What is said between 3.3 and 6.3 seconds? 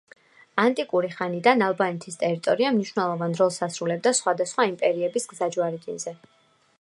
როლს ასრულებდა სხვადასხვა იმპერიების გზაჯვარედინზე.